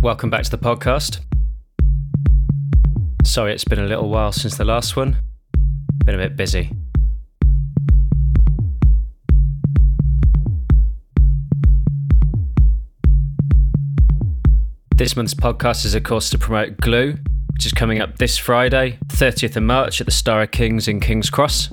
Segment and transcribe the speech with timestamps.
[0.00, 1.18] Welcome back to the podcast.
[3.24, 5.16] Sorry, it's been a little while since the last one.
[6.04, 6.70] Been a bit busy.
[14.94, 17.18] This month's podcast is, of course, to promote Glue,
[17.56, 21.00] which is coming up this Friday, 30th of March, at the Star of Kings in
[21.00, 21.70] King's Cross.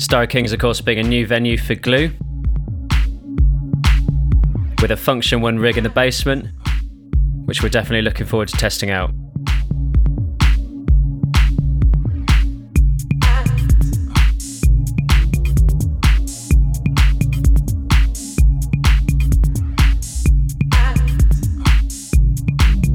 [0.00, 2.10] Star of Kings, of course, being a new venue for Glue,
[4.82, 6.48] with a Funktion-One rig in the basement,
[7.44, 9.12] which we're definitely looking forward to testing out.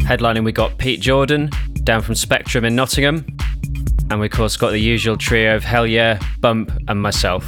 [0.06, 1.50] Headlining, we got Pete Jordan
[1.84, 3.26] down from Spectrum in Nottingham,
[4.12, 7.44] and we of course got the usual trio of Hell Yeah, Bump, and myself.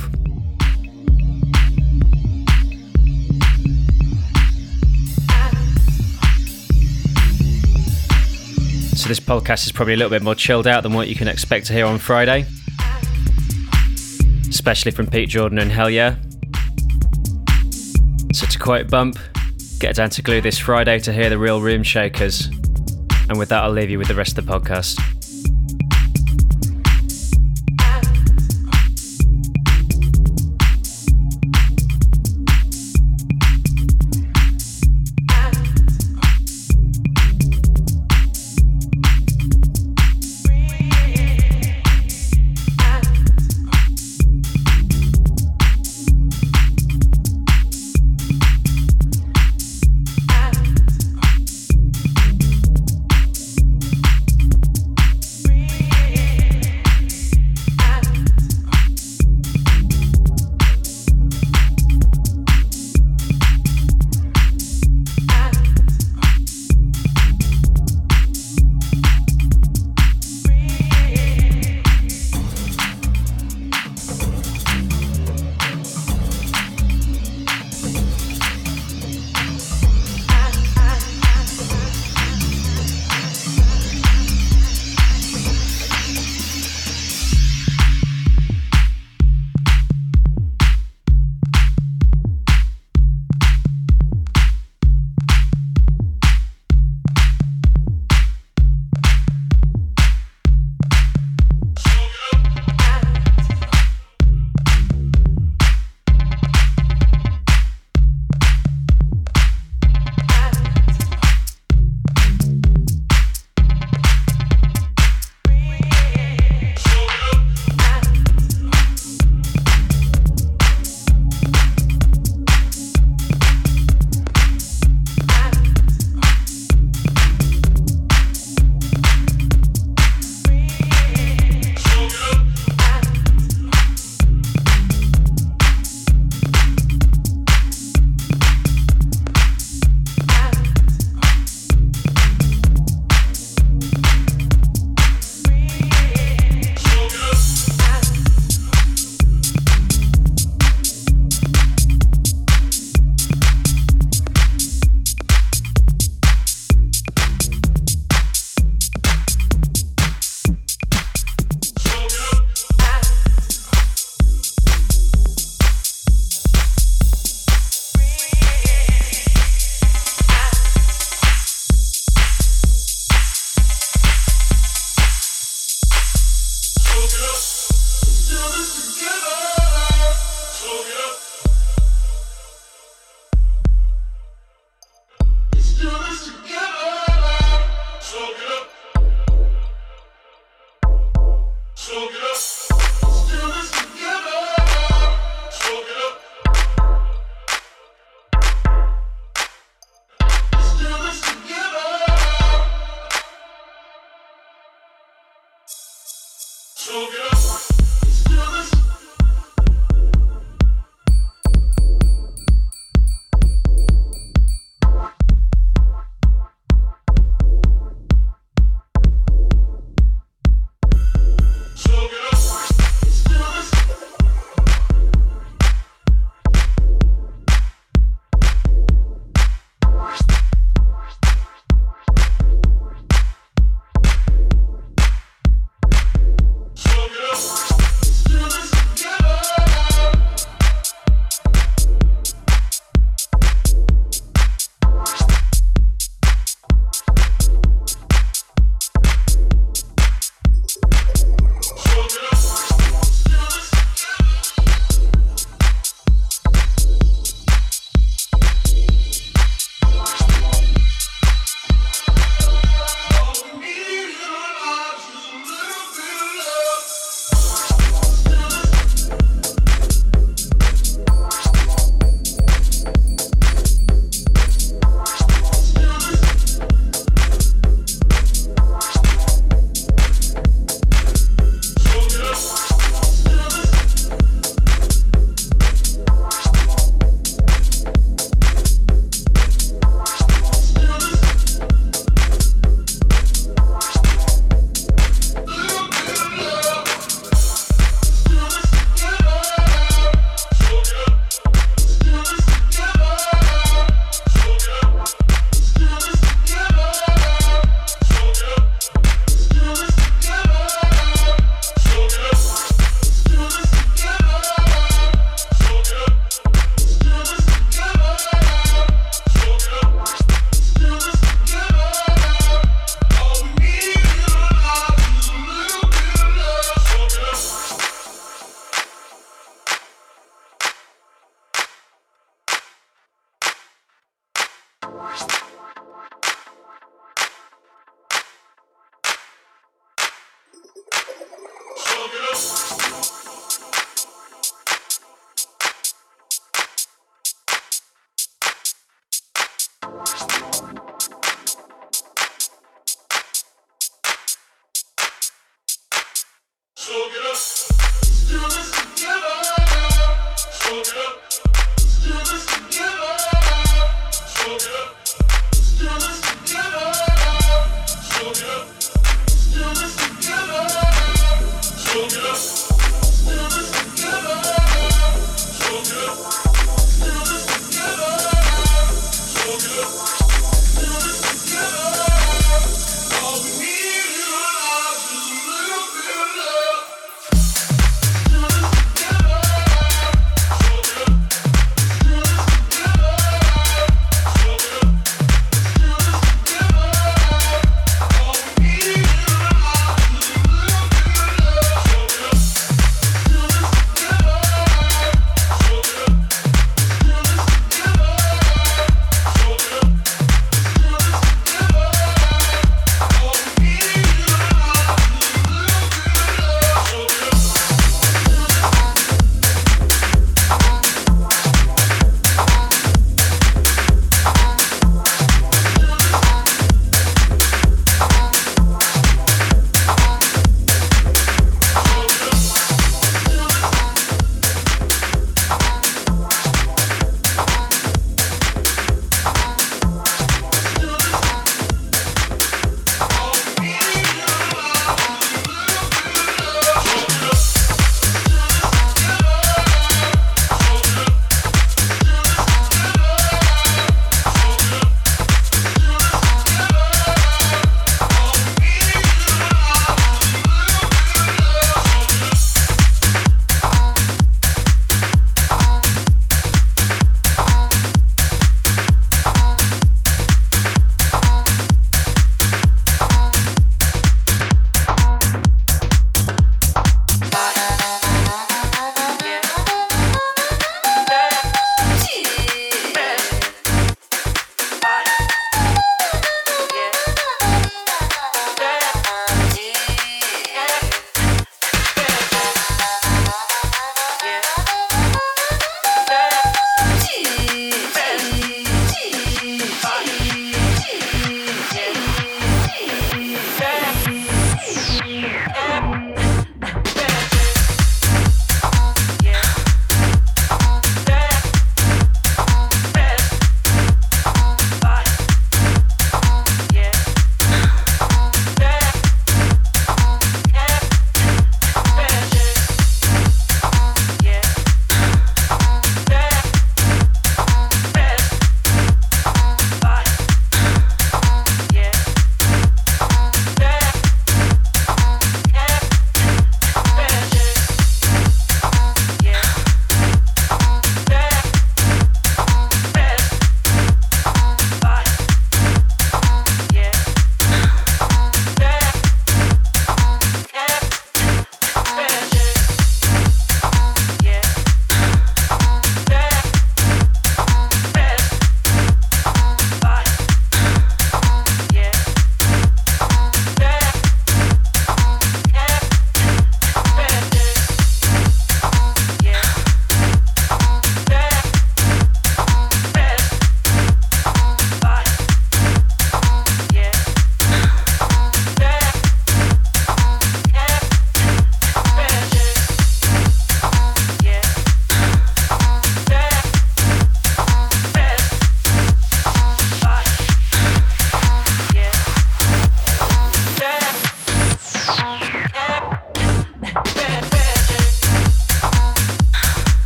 [8.96, 11.28] So this podcast is probably a little bit more chilled out than what you can
[11.28, 12.48] expect to hear on Friday,
[14.50, 16.16] especially from Pete Jordan and Hell Yeah.
[18.34, 19.20] So to quote Bump,
[19.80, 22.48] get down to Glue this Friday to hear the real room shakers.
[23.30, 25.17] And with that, I'll leave you with the rest of the podcast.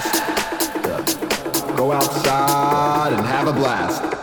[0.00, 1.76] blast.
[1.76, 4.17] Go outside and have a blast.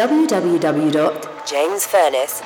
[0.00, 2.39] www.jamesfurnace.com.